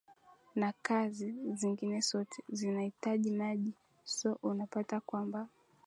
na 0.55 0.71
kazi 0.81 1.35
zingine 1.53 2.01
sote 2.01 2.43
zinaitaji 2.49 3.31
maji 3.31 3.73
so 4.05 4.37
unapata 4.43 4.99
kwamba 5.01 5.47